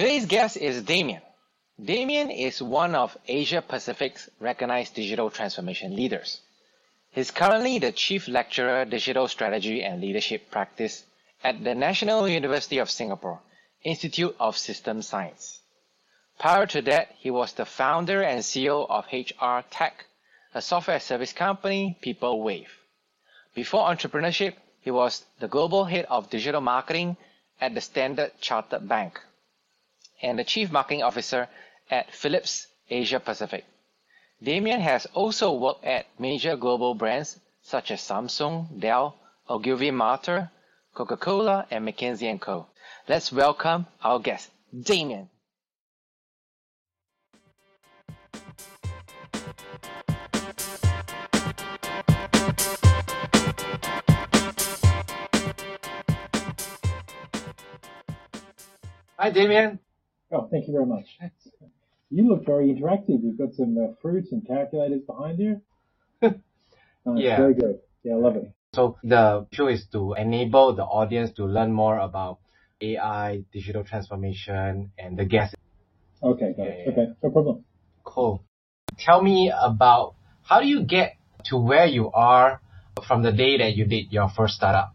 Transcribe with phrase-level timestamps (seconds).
[0.00, 1.20] Today's guest is Damien.
[1.78, 6.40] Damien is one of Asia Pacific's recognized digital transformation leaders.
[7.10, 11.04] He's currently the Chief Lecturer Digital Strategy and Leadership Practice
[11.44, 13.40] at the National University of Singapore,
[13.84, 15.60] Institute of System Science.
[16.38, 20.06] Prior to that, he was the founder and CEO of HR Tech,
[20.54, 22.72] a software service company, PeopleWave.
[23.54, 27.18] Before entrepreneurship, he was the global head of digital marketing
[27.60, 29.20] at the Standard Chartered Bank
[30.22, 31.48] and the Chief Marketing Officer
[31.90, 33.64] at Philips Asia Pacific.
[34.42, 39.16] Damien has also worked at major global brands such as Samsung, Dell,
[39.48, 40.50] Ogilvy Mather,
[40.94, 42.66] Coca-Cola, and McKinsey & Co.
[43.08, 45.28] Let's welcome our guest, Damien.
[59.18, 59.78] Hi, Damien.
[60.32, 61.06] Oh, thank you very much.
[62.10, 63.22] You look very interactive.
[63.22, 65.60] You've got some uh, fruits and calculators behind you.
[66.22, 67.36] yeah.
[67.36, 67.80] Very good.
[68.02, 68.52] Yeah, I love it.
[68.74, 72.38] So the show is to enable the audience to learn more about
[72.80, 75.56] AI, digital transformation, and the guests.
[76.22, 76.88] Okay, got it.
[76.88, 77.64] Okay, no problem.
[78.04, 78.44] Cool.
[78.98, 81.16] Tell me about how do you get
[81.46, 82.60] to where you are
[83.06, 84.94] from the day that you did your first startup?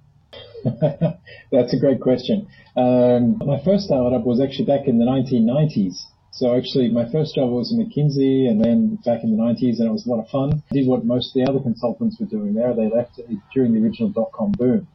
[1.51, 2.47] That's a great question.
[2.75, 6.05] Um, my first startup was actually back in the 1990s.
[6.31, 9.87] So actually, my first job was in McKinsey, and then back in the 90s, and
[9.87, 10.63] it was a lot of fun.
[10.71, 12.73] I did what most of the other consultants were doing there.
[12.73, 13.19] They left
[13.53, 14.87] during the original dot-com boom.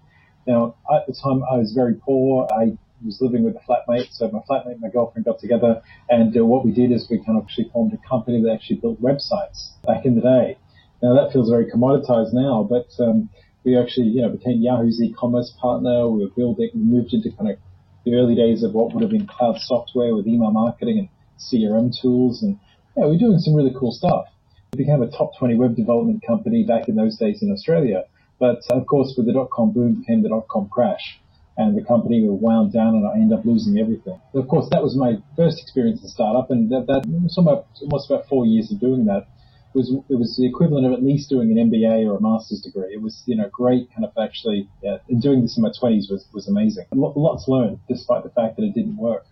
[0.47, 2.49] Now, at the time, I was very poor.
[2.53, 6.37] I was living with a flatmate, so my flatmate and my girlfriend got together, and
[6.37, 9.01] uh, what we did is we kind of actually formed a company that actually built
[9.01, 10.59] websites back in the day.
[11.03, 13.31] Now that feels very commoditized now, but um,
[13.65, 16.09] we actually, you know, became Yahoo's e-commerce partner.
[16.09, 17.59] We were building, we moved into kind of
[18.05, 21.93] the early days of what would have been cloud software with email marketing and CRM
[22.01, 22.43] tools.
[22.43, 22.59] And
[22.97, 24.27] yeah, we're doing some really cool stuff.
[24.73, 28.05] We became a top 20 web development company back in those days in Australia.
[28.39, 31.21] But of course, with the dot-com boom came the dot-com crash
[31.59, 34.19] and the company were wound down and I ended up losing everything.
[34.33, 38.29] Of course, that was my first experience in startup and that, that was almost about
[38.29, 39.27] four years of doing that
[39.75, 42.93] was it was the equivalent of at least doing an MBA or a master's degree.
[42.93, 46.27] It was you know great kind of actually yeah, doing this in my 20s was
[46.33, 46.87] was amazing.
[46.93, 49.27] Lots learned despite the fact that it didn't work.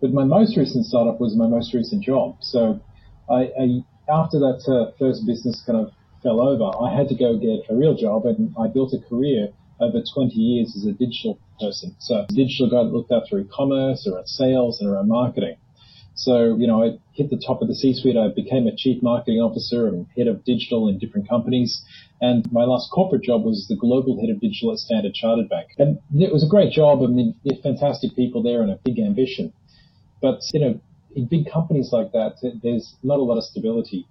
[0.00, 2.36] But my most recent startup was my most recent job.
[2.40, 2.80] So
[3.30, 7.36] I, I after that uh, first business kind of fell over, I had to go
[7.36, 9.48] get a real job and I built a career
[9.80, 11.94] over 20 years as a digital person.
[11.98, 15.56] So digital guy that looked after e-commerce around sales and around marketing.
[16.14, 18.16] So, you know, I hit the top of the C-suite.
[18.16, 21.82] I became a chief marketing officer and head of digital in different companies.
[22.20, 25.70] And my last corporate job was the global head of digital at Standard Chartered Bank.
[25.78, 27.02] And it was a great job.
[27.02, 29.52] I mean, fantastic people there and a big ambition.
[30.22, 30.80] But, you know,
[31.16, 34.06] in big companies like that, there's not a lot of stability.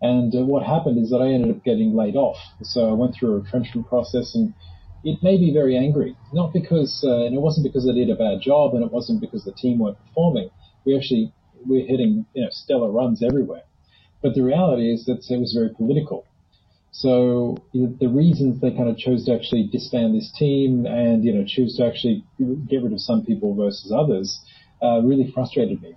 [0.00, 2.38] And uh, what happened is that I ended up getting laid off.
[2.62, 4.52] So I went through a retrenchment process and
[5.04, 6.16] it made me very angry.
[6.32, 9.20] Not because, uh, and it wasn't because I did a bad job and it wasn't
[9.20, 10.50] because the team weren't performing.
[10.84, 11.32] We actually
[11.66, 13.62] we're hitting you know stellar runs everywhere.
[14.22, 16.24] But the reality is that it was very political.
[16.92, 21.44] So the reasons they kind of chose to actually disband this team and you know
[21.46, 22.24] choose to actually
[22.68, 24.40] get rid of some people versus others
[24.82, 25.96] uh, really frustrated me.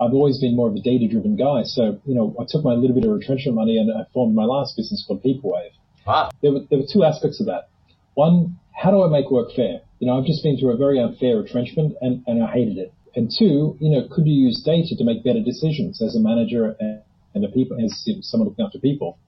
[0.00, 2.94] I've always been more of a data-driven guy, so you know I took my little
[2.94, 5.72] bit of retrenchment money and I formed my last business called PeopleWave.
[6.06, 6.30] Wow.
[6.42, 7.68] There were there were two aspects of that.
[8.14, 9.80] One, how do I make work fair?
[9.98, 12.92] You know, I've just been through a very unfair retrenchment and, and I hated it.
[13.16, 16.74] And two, you know, could you use data to make better decisions as a manager
[16.80, 17.02] and,
[17.34, 19.18] and a people, as someone looking after people?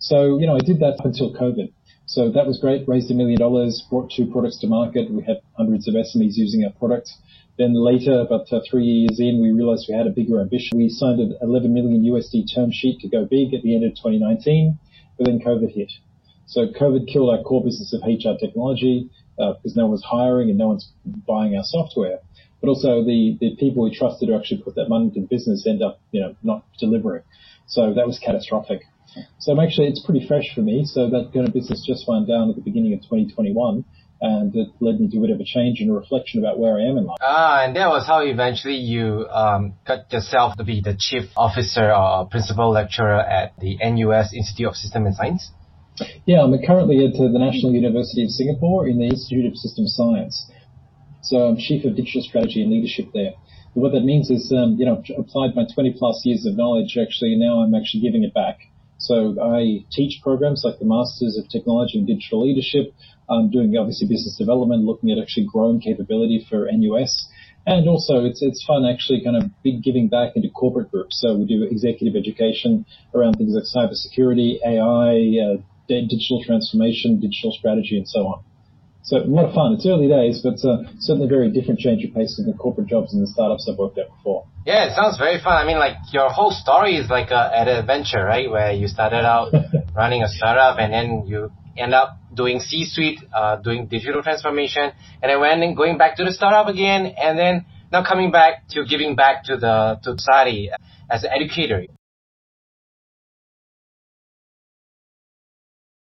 [0.00, 1.72] So, you know, I did that up until COVID.
[2.06, 5.10] So that was great, raised a million dollars, brought two products to market.
[5.10, 7.10] We had hundreds of SMEs using our product.
[7.58, 10.78] Then later, about uh, three years in, we realized we had a bigger ambition.
[10.78, 13.92] We signed an 11 million USD term sheet to go big at the end of
[13.96, 14.78] 2019,
[15.18, 15.92] but then COVID hit.
[16.46, 20.56] So COVID killed our core business of HR technology uh, because no one's hiring and
[20.56, 22.20] no one's buying our software.
[22.60, 25.66] But also the, the people we trusted to actually put that money into the business
[25.66, 27.22] end up, you know, not delivering.
[27.66, 28.82] So that was catastrophic.
[29.38, 30.84] So I'm actually, it's pretty fresh for me.
[30.84, 33.84] So that kind of business just wound down at the beginning of 2021
[34.20, 36.76] and it led me to a bit of a change and a reflection about where
[36.76, 37.18] I am in life.
[37.20, 41.92] Ah, and that was how eventually you um, got yourself to be the chief officer
[41.92, 45.52] or principal lecturer at the NUS Institute of System and Science.
[46.26, 50.50] Yeah, I'm currently at the National University of Singapore in the Institute of System Science.
[51.22, 53.32] So I'm chief of digital strategy and leadership there.
[53.74, 56.96] But what that means is, um, you know, applied my 20 plus years of knowledge.
[57.00, 58.58] Actually, now I'm actually giving it back.
[58.98, 62.92] So I teach programs like the Masters of Technology and Digital Leadership.
[63.30, 67.28] I'm doing obviously business development, looking at actually growing capability for NUS.
[67.66, 71.20] And also it's, it's fun actually kind of big giving back into corporate groups.
[71.20, 77.96] So we do executive education around things like cybersecurity, AI, uh, digital transformation, digital strategy,
[77.96, 78.44] and so on.
[79.08, 79.72] So a lot of fun.
[79.72, 82.88] It's early days, but uh, certainly a very different change of pace than the corporate
[82.88, 84.44] jobs and the startups I've worked at before.
[84.66, 85.56] Yeah, it sounds very fun.
[85.56, 88.50] I mean, like your whole story is like a, an adventure, right?
[88.50, 89.54] Where you started out
[89.96, 95.30] running a startup and then you end up doing C-suite, uh, doing digital transformation, and
[95.30, 99.16] then when going back to the startup again, and then now coming back to giving
[99.16, 100.68] back to the to society
[101.10, 101.86] as an educator.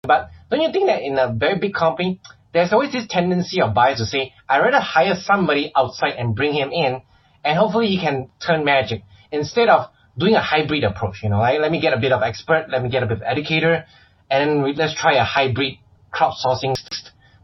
[0.05, 2.21] But don't you think that in a very big company,
[2.55, 6.55] there's always this tendency of buyers to say, I'd rather hire somebody outside and bring
[6.55, 7.03] him in,
[7.45, 9.03] and hopefully he can turn magic
[9.33, 11.17] instead of doing a hybrid approach.
[11.25, 13.19] You know, like let me get a bit of expert, let me get a bit
[13.19, 13.85] of educator,
[14.31, 15.75] and we, let's try a hybrid
[16.15, 16.75] crowdsourcing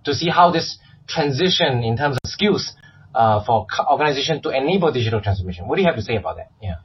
[0.05, 0.79] to see how this
[1.09, 2.73] transition in terms of skills
[3.13, 5.67] uh, for organization to enable digital transformation.
[5.67, 6.53] What do you have to say about that?
[6.63, 6.77] Yeah.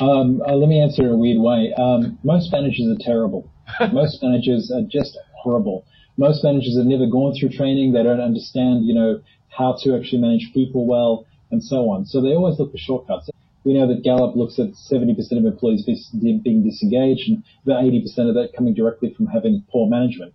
[0.00, 1.74] Um, uh, let me answer in a weird way.
[1.76, 3.50] Um, most managers are terrible.
[3.92, 5.84] most managers are just horrible
[6.18, 7.92] most managers have never gone through training.
[7.92, 12.04] They don't understand, you know, how to actually manage people well and so on.
[12.04, 13.30] So they always look for shortcuts.
[13.64, 18.34] We know that Gallup looks at 70% of employees being disengaged and about 80% of
[18.34, 20.34] that coming directly from having poor management.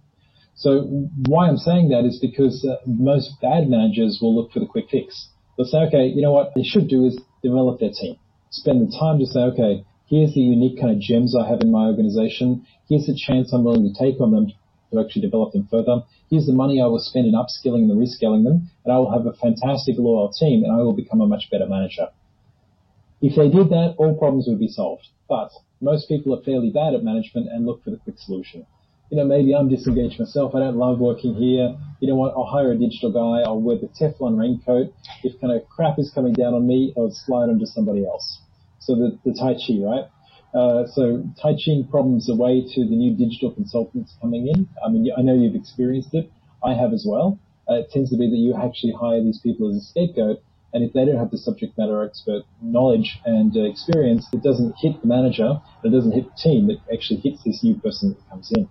[0.55, 4.67] So why I'm saying that is because uh, most bad managers will look for the
[4.67, 5.29] quick fix.
[5.57, 8.17] They'll say, okay, you know what they should do is develop their team.
[8.51, 11.71] Spend the time to say, okay, here's the unique kind of gems I have in
[11.71, 12.65] my organization.
[12.87, 14.53] Here's the chance I'm willing to take on them
[14.93, 16.01] to actually develop them further.
[16.29, 19.25] Here's the money I will spend in upskilling and reskilling them, and I will have
[19.25, 22.07] a fantastic loyal team, and I will become a much better manager.
[23.21, 25.07] If they did that, all problems would be solved.
[25.29, 25.51] But
[25.81, 28.65] most people are fairly bad at management and look for the quick solution.
[29.09, 30.55] You know, maybe I'm disengaged myself.
[30.55, 31.77] I don't love working here.
[31.99, 32.33] You know what?
[32.35, 33.47] I'll hire a digital guy.
[33.47, 34.93] I'll wear the Teflon raincoat.
[35.23, 38.41] If kind of crap is coming down on me, I'll slide onto somebody else.
[38.79, 40.05] So the, the Tai Chi, right?
[40.53, 44.69] Uh, so Tai Chi problems away to the new digital consultants coming in.
[44.85, 46.31] I mean, I know you've experienced it.
[46.63, 47.39] I have as well.
[47.69, 50.43] Uh, it tends to be that you actually hire these people as a scapegoat,
[50.73, 54.75] and if they don't have the subject matter expert knowledge and uh, experience, it doesn't
[54.77, 58.29] hit the manager, it doesn't hit the team, it actually hits this new person that
[58.29, 58.67] comes in.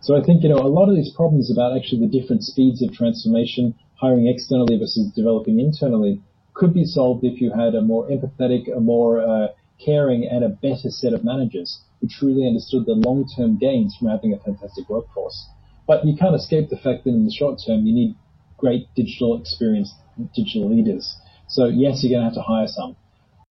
[0.00, 2.82] So I think, you know, a lot of these problems about actually the different speeds
[2.82, 6.22] of transformation, hiring externally versus developing internally,
[6.54, 9.48] could be solved if you had a more empathetic, a more uh,
[9.84, 14.32] caring, and a better set of managers who truly understood the long-term gains from having
[14.32, 15.46] a fantastic workforce.
[15.86, 18.14] But you can't escape the fact that in the short term, you need
[18.56, 19.94] great digital experienced
[20.34, 21.16] digital leaders.
[21.48, 22.96] So yes, you're going to have to hire some.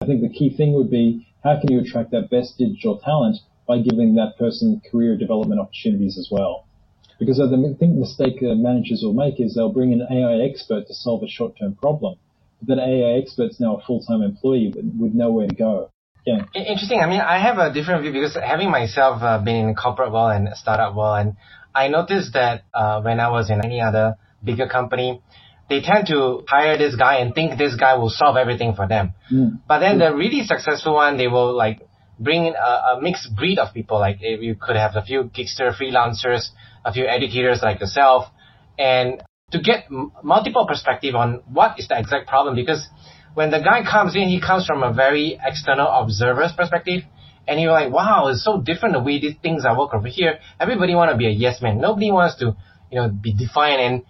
[0.02, 3.38] I think the key thing would be how can you attract that best digital talent
[3.68, 6.66] by giving that person career development opportunities as well.
[7.20, 10.88] Because I think the mistake uh, managers will make is they'll bring an AI expert
[10.88, 12.16] to solve a short-term problem.
[12.62, 15.90] But that AI expert's now a full-time employee with nowhere to go.
[16.26, 16.46] Yeah.
[16.54, 17.00] Interesting.
[17.00, 20.34] I mean, I have a different view because having myself uh, been in corporate world
[20.34, 21.38] and startup world, and
[21.74, 25.22] I noticed that uh, when I was in any other bigger company,
[25.70, 29.14] they tend to hire this guy and think this guy will solve everything for them.
[29.32, 29.60] Mm.
[29.68, 31.88] But then the really successful one, they will like
[32.20, 34.00] bring in a, a mixed breed of people.
[34.00, 36.50] Like you could have a few Gigster freelancers,
[36.84, 38.26] a few educators like yourself,
[38.78, 39.22] and
[39.52, 42.88] to get m- multiple perspective on what is the exact problem because
[43.40, 47.04] when the guy comes in, he comes from a very external observer's perspective.
[47.48, 50.40] And you're like, wow, it's so different the way these things are work over here.
[50.60, 51.80] Everybody want to be a yes man.
[51.80, 52.58] Nobody wants to,
[52.92, 53.80] you know, be defiant.
[53.80, 54.04] And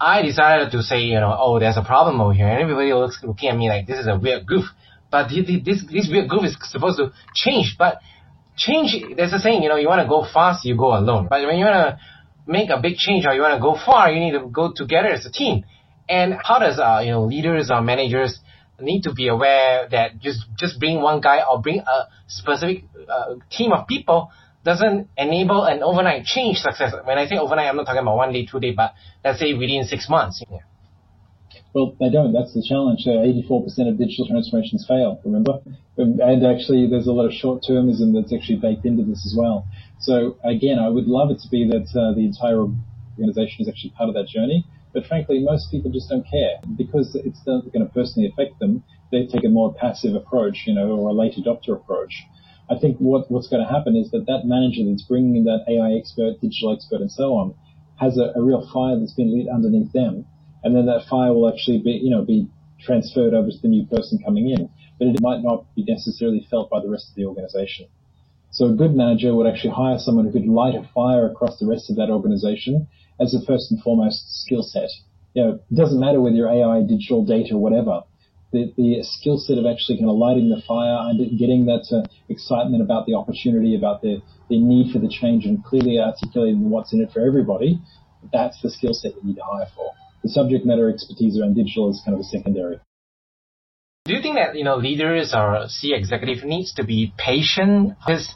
[0.00, 2.48] I decided to say, you know, oh, there's a problem over here.
[2.48, 4.64] And everybody looks looking at me like this is a weird goof.
[5.10, 7.76] But this, this, weird goof is supposed to change.
[7.78, 7.98] But
[8.56, 11.26] change, there's a saying, you know, you want to go fast, you go alone.
[11.28, 14.10] But when you want to make a big change or you want to go far,
[14.10, 15.64] you need to go together as a team.
[16.08, 18.40] And how does, uh, you know, leaders or managers
[18.82, 23.34] need to be aware that just, just bring one guy or bring a specific uh,
[23.50, 24.30] team of people
[24.64, 26.92] doesn't enable an overnight change success.
[27.04, 28.94] When I say overnight, I'm not talking about one day, two day, but
[29.24, 30.42] let's say within six months.
[30.50, 30.58] Yeah.
[31.72, 32.32] Well, they don't.
[32.32, 33.06] That's the challenge.
[33.06, 35.60] Uh, 84% of digital transformations fail, remember?
[35.98, 39.66] Um, and actually, there's a lot of short-termism that's actually baked into this as well.
[40.00, 42.66] So again, I would love it to be that uh, the entire
[43.16, 44.66] organization is actually part of that journey.
[44.92, 48.82] But frankly, most people just don't care because it's not going to personally affect them.
[49.12, 52.22] They take a more passive approach, you know, or a late adopter approach.
[52.70, 55.64] I think what, what's going to happen is that that manager that's bringing in that
[55.68, 57.54] AI expert, digital expert, and so on,
[57.98, 60.26] has a, a real fire that's been lit underneath them
[60.62, 62.48] and then that fire will actually be, you know, be
[62.80, 64.68] transferred over to the new person coming in,
[64.98, 67.86] but it might not be necessarily felt by the rest of the organization.
[68.50, 71.66] So a good manager would actually hire someone who could light a fire across the
[71.66, 72.88] rest of that organization
[73.20, 74.88] as a first and foremost skill set.
[75.34, 78.02] You know, it doesn't matter whether you're AI, digital data, whatever.
[78.52, 82.02] The, the skill set of actually kind of lighting the fire and getting that uh,
[82.28, 86.92] excitement about the opportunity, about the, the need for the change and clearly articulating what's
[86.92, 87.78] in it for everybody,
[88.32, 91.54] that's the skill set that you need to hire for the subject matter expertise around
[91.54, 92.80] digital is kind of a secondary.
[94.04, 97.94] Do you think that, you know, leaders or C executive needs to be patient?
[97.98, 98.34] Because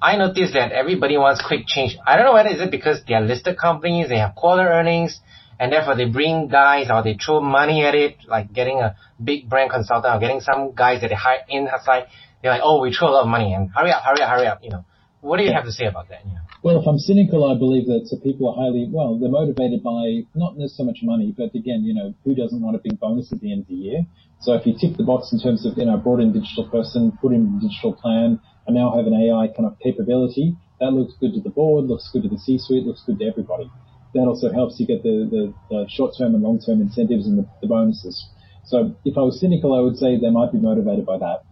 [0.00, 1.96] I noticed that everybody wants quick change.
[2.06, 5.20] I don't know whether is it because they're listed companies, they have quarter earnings,
[5.58, 9.48] and therefore they bring guys or they throw money at it, like getting a big
[9.48, 12.06] brand consultant or getting some guys that they hire in inside.
[12.42, 14.46] They're like, oh, we throw a lot of money and hurry up, hurry up, hurry
[14.46, 14.84] up, you know.
[15.20, 16.20] What do you have to say about that?
[16.24, 16.38] Yeah.
[16.62, 20.54] Well, if I'm cynical, I believe that people are highly, well, they're motivated by not
[20.70, 23.50] so much money, but again, you know, who doesn't want a big bonus at the
[23.50, 24.06] end of the year?
[24.40, 27.18] So if you tick the box in terms of, you know, brought in digital person,
[27.20, 28.38] put in digital plan,
[28.68, 32.08] and now have an AI kind of capability, that looks good to the board, looks
[32.12, 33.68] good to the C-suite, looks good to everybody.
[34.14, 37.66] That also helps you get the, the, the short-term and long-term incentives and the, the
[37.66, 38.28] bonuses.
[38.64, 41.42] So if I was cynical, I would say they might be motivated by that.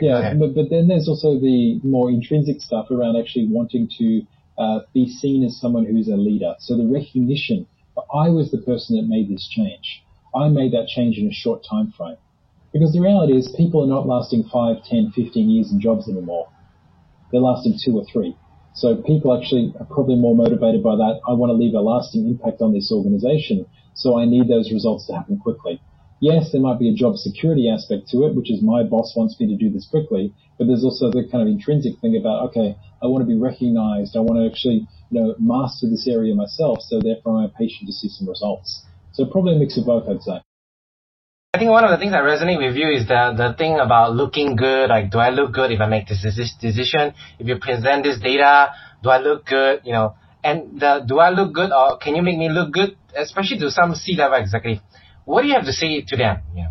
[0.00, 4.22] Yeah, but, but then there's also the more intrinsic stuff around actually wanting to
[4.56, 6.54] uh, be seen as someone who's a leader.
[6.60, 7.66] So the recognition,
[8.14, 10.04] I was the person that made this change.
[10.34, 12.16] I made that change in a short time frame.
[12.72, 16.48] Because the reality is people are not lasting 5, 10, 15 years in jobs anymore.
[17.32, 18.36] They're lasting two or three.
[18.74, 21.20] So people actually are probably more motivated by that.
[21.26, 23.66] I want to leave a lasting impact on this organization.
[23.94, 25.80] So I need those results to happen quickly
[26.20, 29.38] yes, there might be a job security aspect to it, which is my boss wants
[29.38, 32.76] me to do this quickly, but there's also the kind of intrinsic thing about, okay,
[33.02, 34.16] I want to be recognized.
[34.16, 36.78] I want to actually, you know, master this area myself.
[36.82, 38.84] So therefore I'm patient to see some results.
[39.12, 40.47] So probably a mix of both, I'd say.
[41.54, 44.14] I think one of the things that resonate with you is the, the thing about
[44.14, 44.90] looking good.
[44.90, 46.20] Like, do I look good if I make this
[46.60, 47.14] decision?
[47.38, 49.80] If you present this data, do I look good?
[49.84, 50.14] You know,
[50.44, 52.96] and the, do I look good or can you make me look good?
[53.16, 54.82] Especially to some C-level executive
[55.28, 56.40] what do you have to say to them?
[56.54, 56.68] You Yeah.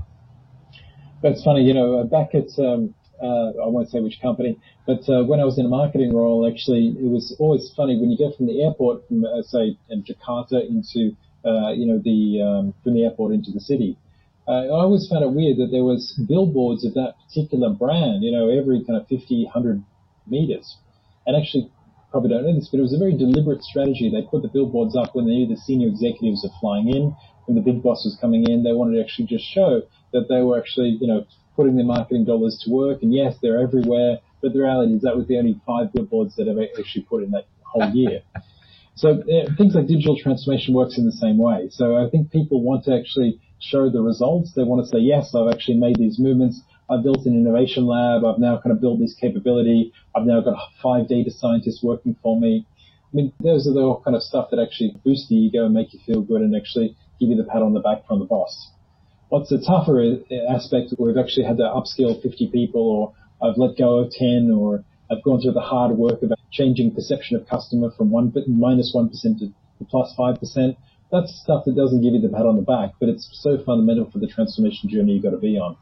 [1.22, 1.62] That's funny.
[1.62, 4.58] You know, back at um, uh, I won't say which company,
[4.88, 8.10] but uh, when I was in a marketing role, actually, it was always funny when
[8.10, 11.16] you go from the airport, from uh, say in Jakarta into
[11.46, 13.96] uh, you know the um, from the airport into the city.
[14.48, 18.48] I always found it weird that there was billboards of that particular brand, you know,
[18.48, 19.84] every kind of 50, 100
[20.26, 20.78] meters.
[21.26, 21.70] And actually,
[22.12, 24.10] probably don't know this, but it was a very deliberate strategy.
[24.10, 27.56] They put the billboards up when they knew the senior executives are flying in, when
[27.56, 28.64] the big boss was coming in.
[28.64, 32.24] They wanted to actually just show that they were actually, you know, putting their marketing
[32.24, 33.04] dollars to work.
[33.04, 36.48] And yes, they're everywhere, but the reality is that was the only five billboards that
[36.48, 38.22] have actually put in that whole year.
[38.96, 41.68] so uh, things like digital transformation works in the same way.
[41.72, 44.54] So I think people want to actually show the results.
[44.54, 46.62] They want to say, yes, I've actually made these movements.
[46.90, 48.24] I've built an innovation lab.
[48.24, 49.92] I've now kind of built this capability.
[50.16, 52.66] I've now got five data scientists working for me.
[53.14, 55.94] I mean, those are the kind of stuff that actually boost the ego and make
[55.94, 58.72] you feel good and actually give you the pat on the back from the boss.
[59.30, 60.00] What's the tougher
[60.50, 64.84] aspect we've actually had to upskill 50 people or I've let go of 10 or
[65.12, 69.12] I've gone through the hard work of changing perception of customer from one minus 1%
[69.40, 69.54] to
[69.90, 70.76] plus 5%.
[71.12, 74.12] That's stuff that doesn't give you the pat on the back, but it's so fundamental
[74.12, 75.78] for the transformation journey you've got to be on.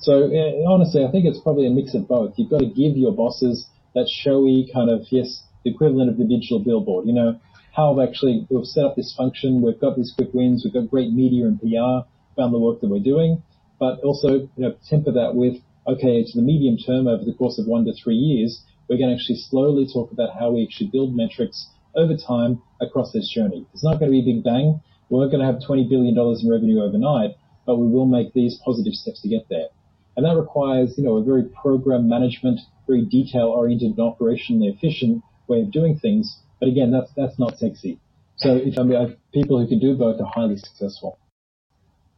[0.00, 2.34] So uh, honestly, I think it's probably a mix of both.
[2.36, 6.24] You've got to give your bosses that showy kind of, yes, the equivalent of the
[6.24, 7.06] digital billboard.
[7.06, 7.40] You know,
[7.74, 10.90] how have actually, we've set up this function, we've got these quick wins, we've got
[10.90, 12.06] great media and PR
[12.38, 13.42] around the work that we're doing,
[13.80, 15.54] but also, you know, temper that with,
[15.86, 19.10] okay, to the medium term over the course of one to three years, we're going
[19.10, 23.66] to actually slowly talk about how we actually build metrics over time across this journey.
[23.72, 24.80] It's not going to be big bang.
[25.08, 28.58] We're not going to have $20 billion in revenue overnight, but we will make these
[28.64, 29.68] positive steps to get there.
[30.16, 35.22] And that requires, you know, a very program management very detail oriented and operationally efficient
[35.46, 36.38] way of doing things.
[36.58, 38.00] But again, that's that's not sexy.
[38.36, 41.18] So if I mean, people who can do both are highly successful.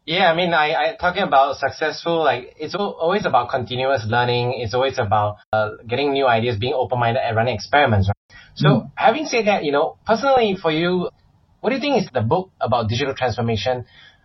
[0.06, 4.54] Yeah, I mean, I, I talking about successful, like it's always about continuous learning.
[4.56, 8.10] It's always about uh, getting new ideas, being open-minded, and running experiments.
[8.54, 8.90] So, mm.
[8.94, 11.10] having said that, you know, personally for you,
[11.60, 13.84] what do you think is the book about digital transformation,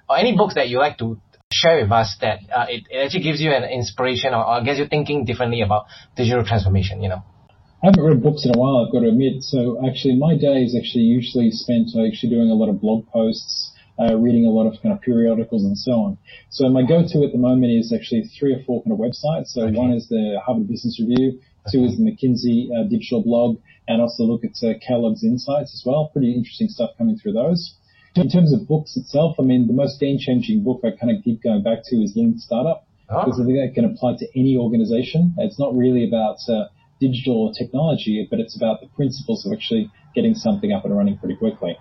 [0.09, 1.19] or any books that you like to
[1.51, 4.79] share with us that uh, it, it actually gives you an inspiration or, or gets
[4.79, 7.01] you thinking differently about digital transformation?
[7.01, 7.23] You know.
[7.83, 9.43] I haven't read books in a while, I've got to admit.
[9.43, 13.73] So actually, my day is actually usually spent actually doing a lot of blog posts,
[13.99, 16.17] uh, reading a lot of kind of periodicals and so on.
[16.49, 19.53] So my go-to at the moment is actually three or four kind of websites.
[19.53, 19.77] So okay.
[19.77, 21.39] one is the Harvard Business Review,
[21.71, 23.57] two is the McKinsey uh, digital blog,
[23.87, 26.09] and also look at uh, Kellogg's Insights as well.
[26.13, 27.75] Pretty interesting stuff coming through those.
[28.15, 31.43] In terms of books itself, I mean, the most game-changing book I kind of keep
[31.43, 32.87] going back to is Lean Startup.
[33.09, 33.25] Oh.
[33.25, 35.35] Because I think that can apply to any organization.
[35.37, 36.69] It's not really about uh,
[36.99, 41.17] digital or technology, but it's about the principles of actually getting something up and running
[41.17, 41.77] pretty quickly.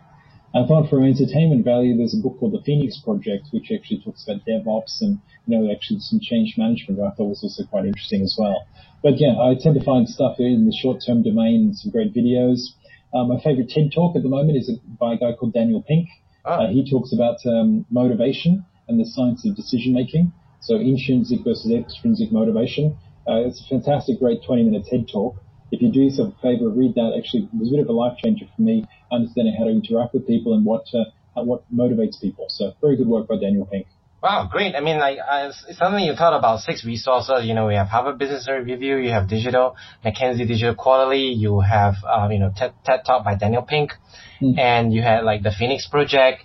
[0.54, 4.23] I thought for entertainment value, there's a book called The Phoenix Project, which actually talks
[4.23, 8.23] about DevOps and, you know, actually some change management, I thought was also quite interesting
[8.23, 8.64] as well.
[9.02, 12.70] But yeah, I tend to find stuff in the short-term domain and some great videos.
[13.12, 14.70] Um, my favorite TED talk at the moment is
[15.00, 16.08] by a guy called Daniel Pink.
[16.44, 16.52] Oh.
[16.52, 20.32] Uh, he talks about um, motivation and the science of decision making.
[20.61, 22.96] So intrinsic versus extrinsic motivation.
[23.26, 25.37] Uh, it's a fantastic, great 20 minute TED talk.
[25.75, 27.19] If you do yourself a favor, read that.
[27.19, 30.14] Actually, it was a bit of a life changer for me, understanding how to interact
[30.14, 32.47] with people and what uh, what motivates people.
[32.49, 33.88] So very good work by Daniel Pink.
[34.23, 34.75] Wow, great.
[34.75, 37.45] I mean, like, uh, suddenly you thought about six resources.
[37.45, 41.97] You know, we have Harvard Business Review, you have Digital, McKinsey Digital Quarterly, you have,
[42.09, 43.93] um, you know, TED, TED Talk by Daniel Pink,
[44.40, 44.59] mm.
[44.59, 46.43] and you had like the Phoenix Project.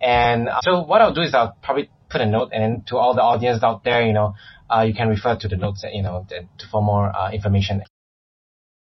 [0.00, 3.14] And so what I'll do is I'll probably put a note and then to all
[3.14, 4.34] the audience out there, you know,
[4.68, 6.26] uh, you can refer to the notes, you know,
[6.70, 7.82] for more uh, information.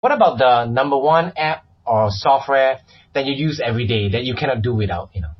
[0.00, 2.80] What about the number one app or software
[3.12, 5.34] that you use every day that you cannot do without, you know?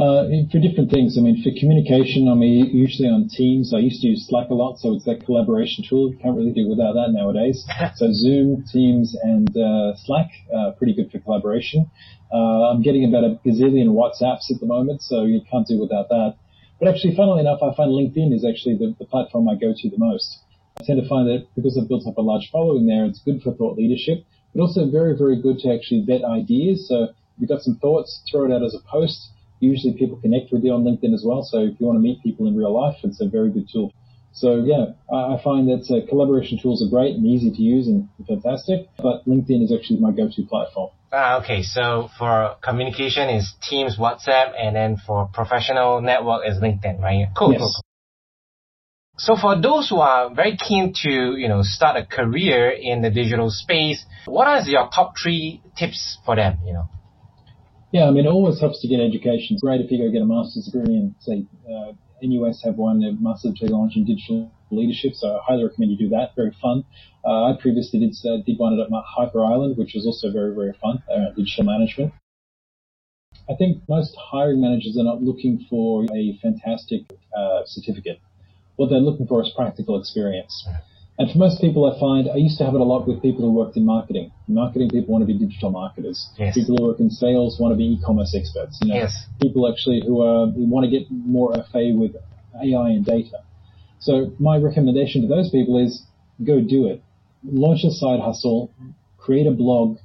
[0.00, 1.18] Uh, for different things.
[1.18, 3.74] I mean, for communication, I mean, usually on Teams.
[3.74, 6.10] I used to use Slack a lot, so it's that collaboration tool.
[6.10, 7.66] You can't really do without that nowadays.
[7.96, 11.90] so Zoom, Teams, and uh, Slack, uh, pretty good for collaboration.
[12.32, 16.08] Uh, I'm getting about a gazillion WhatsApps at the moment, so you can't do without
[16.08, 16.36] that.
[16.78, 19.90] But actually, funnily enough, I find LinkedIn is actually the, the platform I go to
[19.90, 20.38] the most.
[20.80, 23.42] I tend to find that because I've built up a large following there, it's good
[23.42, 26.88] for thought leadership, but also very, very good to actually vet ideas.
[26.88, 29.30] So if you've got some thoughts, throw it out as a post.
[29.60, 31.42] Usually people connect with you on LinkedIn as well.
[31.42, 33.92] So if you want to meet people in real life, it's a very good tool.
[34.32, 38.08] So yeah, I find that uh, collaboration tools are great and easy to use and
[38.26, 40.90] fantastic, but LinkedIn is actually my go-to platform.
[41.12, 41.62] Ah, okay.
[41.62, 47.26] So for communication is Teams, WhatsApp, and then for professional network is LinkedIn, right?
[47.36, 47.60] Cool, yes.
[47.60, 47.89] cool, cool.
[49.22, 53.10] So for those who are very keen to, you know, start a career in the
[53.10, 56.88] digital space, what are your top three tips for them, you know?
[57.92, 59.56] Yeah, I mean, it always helps to get education.
[59.56, 63.04] It's great if you go get a master's degree and say, uh, NUS have one,
[63.04, 63.56] a Master of
[63.94, 66.34] in Digital Leadership, so I highly recommend you do that.
[66.34, 66.84] Very fun.
[67.22, 70.72] Uh, I previously did, uh, did one at Hyper Island, which was also very, very
[70.80, 72.14] fun, uh, digital management.
[73.50, 77.02] I think most hiring managers are not looking for a fantastic
[77.36, 78.20] uh, certificate.
[78.80, 80.66] What they're looking for is practical experience.
[81.18, 83.42] And for most people, I find I used to have it a lot with people
[83.44, 84.32] who worked in marketing.
[84.48, 86.30] Marketing people want to be digital marketers.
[86.38, 86.54] Yes.
[86.54, 88.78] People who work in sales want to be e-commerce experts.
[88.80, 89.26] You know, yes.
[89.42, 92.16] People actually who are who want to get more FA with
[92.56, 93.44] AI and data.
[93.98, 96.02] So my recommendation to those people is
[96.42, 97.02] go do it.
[97.44, 98.72] Launch a side hustle,
[99.18, 99.98] create a blog,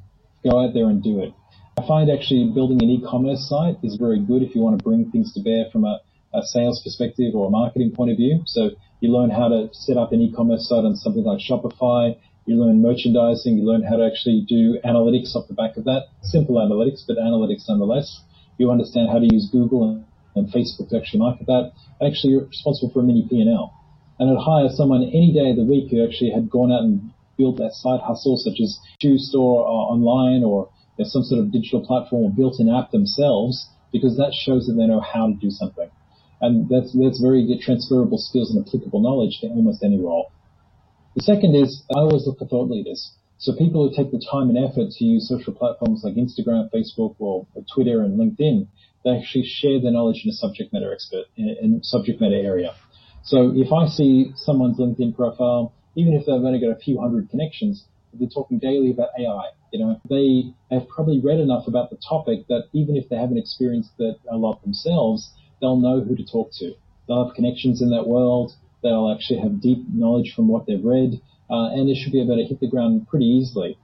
[0.44, 1.32] go out there and do it.
[1.80, 5.12] I find actually building an e-commerce site is very good if you want to bring
[5.12, 6.02] things to bear from a,
[6.36, 8.44] a sales perspective or a marketing point of view.
[8.46, 12.18] So you learn how to set up an e-commerce site on something like Shopify.
[12.46, 13.58] You learn merchandising.
[13.58, 16.08] You learn how to actually do analytics off the back of that.
[16.22, 18.22] Simple analytics, but analytics nonetheless.
[18.58, 20.04] You understand how to use Google
[20.36, 21.72] and, Facebook to actually market that.
[22.06, 23.74] Actually, you're responsible for a mini P&L.
[24.20, 27.12] And I'd hire someone any day of the week who actually had gone out and
[27.38, 30.70] built that side hustle, such as shoe store or online or
[31.04, 34.88] some sort of digital platform or built an app themselves, because that shows that they
[34.88, 35.90] know how to do something.
[36.46, 40.32] And that's, that's very good transferable skills and applicable knowledge to almost any role.
[41.16, 43.12] The second is I always look for thought leaders.
[43.38, 47.16] So people who take the time and effort to use social platforms like Instagram, Facebook,
[47.20, 48.68] or, Twitter and LinkedIn,
[49.04, 52.76] they actually share their knowledge in a subject matter expert in, in subject matter area.
[53.24, 57.30] So if I see someone's LinkedIn profile, even if they've only got a few hundred
[57.30, 59.50] connections, they're talking daily about AI.
[59.72, 63.38] You know, they have probably read enough about the topic that even if they haven't
[63.38, 66.74] experienced it a lot themselves, they'll know who to talk to.
[67.08, 68.54] They'll have connections in that world.
[68.84, 71.22] They'll actually have deep knowledge from what they've read.
[71.50, 73.78] uh, and they should be able to hit the ground pretty easily.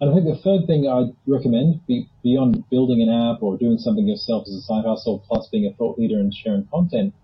[0.00, 3.78] And I think the third thing I'd recommend, be, beyond building an app or doing
[3.78, 7.14] something yourself as a side hustle, plus being a thought leader and sharing content,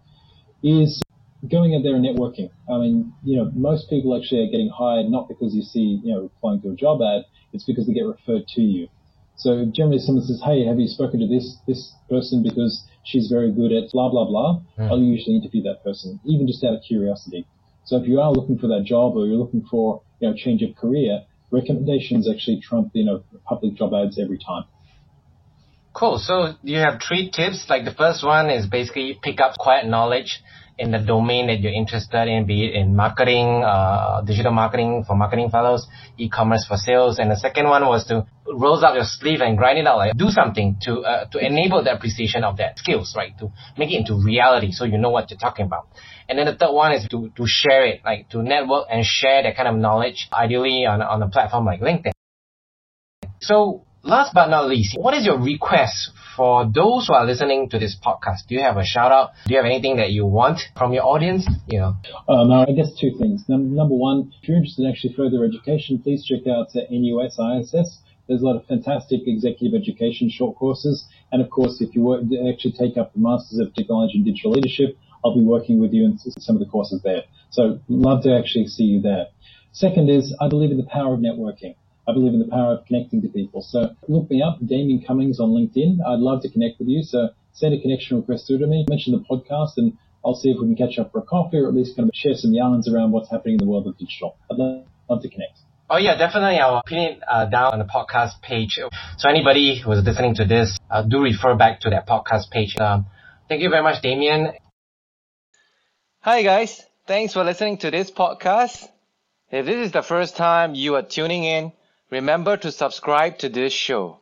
[0.62, 1.00] is
[1.48, 2.50] going out there and networking.
[2.68, 6.12] I mean, you know, most people actually are getting hired not because you see, you
[6.12, 8.88] know, applying to a job ad, it's because they get referred to you.
[9.36, 13.52] So generally someone says, hey, have you spoken to this, this person because she's very
[13.52, 14.60] good at blah, blah, blah.
[14.78, 14.90] Mm.
[14.90, 17.46] I'll usually interview that person, even just out of curiosity.
[17.84, 20.62] So if you are looking for that job or you're looking for, you know, change
[20.62, 24.64] of career, recommendations actually trump, you know, public job ads every time.
[25.92, 26.18] Cool.
[26.18, 27.66] So you have three tips.
[27.68, 30.42] Like the first one is basically pick up quiet knowledge
[30.76, 35.14] in the domain that you're interested in, be it in marketing, uh, digital marketing for
[35.16, 35.87] marketing fellows,
[36.18, 37.18] e-commerce for sales.
[37.18, 40.16] And the second one was to roll up your sleeve and grind it out, like
[40.16, 43.38] do something to, uh, to enable the appreciation of that skills, right?
[43.38, 45.87] To make it into reality so you know what you're talking about.
[46.28, 49.42] And then the third one is to, to share it, like to network and share
[49.44, 52.12] that kind of knowledge, ideally on, on a platform like LinkedIn.
[53.40, 57.78] So last but not least, what is your request for those who are listening to
[57.78, 58.46] this podcast?
[58.48, 59.30] Do you have a shout out?
[59.46, 61.48] Do you have anything that you want from your audience?
[61.68, 61.96] You know.
[62.28, 63.44] Um, I guess two things.
[63.48, 67.38] Num- number one, if you're interested in actually further education, please check out uh, NUS
[67.38, 67.98] ISS.
[68.28, 71.06] There's a lot of fantastic executive education short courses.
[71.32, 74.52] And of course, if you work, actually take up the Masters of Technology and Digital
[74.52, 77.24] Leadership, I'll be working with you in some of the courses there.
[77.50, 79.26] So love to actually see you there.
[79.72, 81.74] Second is I believe in the power of networking.
[82.06, 83.62] I believe in the power of connecting to people.
[83.62, 85.98] So look me up, Damien Cummings on LinkedIn.
[86.06, 87.02] I'd love to connect with you.
[87.02, 88.84] So send a connection request through to me.
[88.88, 91.68] Mention the podcast and I'll see if we can catch up for a coffee or
[91.68, 94.36] at least kind of share some yarns around what's happening in the world of digital.
[94.50, 95.58] I'd love, love to connect.
[95.88, 96.58] Oh yeah, definitely.
[96.58, 98.80] I'll pin it uh, down on the podcast page.
[99.18, 102.74] So anybody who is listening to this, uh, do refer back to that podcast page.
[102.78, 103.06] Um,
[103.48, 104.52] thank you very much, Damien.
[106.20, 108.88] Hi guys, thanks for listening to this podcast.
[109.50, 111.72] If this is the first time you are tuning in,
[112.14, 114.18] remember to subscribe to this show.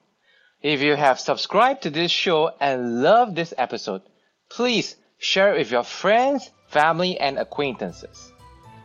[0.62, 4.02] If you have subscribed to this show and love this episode,
[4.48, 8.32] please share it with your friends, family, and acquaintances.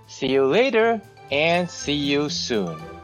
[0.07, 2.96] See you later and see you soon.